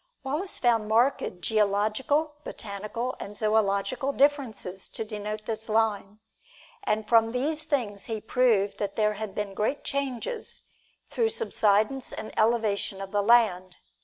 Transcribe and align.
Wallace 0.23 0.57
found 0.57 0.87
marked 0.89 1.23
geological, 1.41 2.33
botanical 2.43 3.15
and 3.19 3.35
zoological 3.35 4.11
differences 4.11 4.89
to 4.89 5.05
denote 5.05 5.45
his 5.45 5.69
line. 5.69 6.17
And 6.83 7.07
from 7.07 7.31
these 7.33 7.65
things 7.65 8.05
he 8.05 8.19
proved 8.19 8.79
that 8.79 8.95
there 8.95 9.13
had 9.13 9.35
been 9.35 9.53
great 9.53 9.83
changes, 9.83 10.63
through 11.07 11.29
subsidence 11.29 12.11
and 12.11 12.33
elevation 12.35 12.99
of 12.99 13.11
the 13.11 13.21
land. 13.21 13.77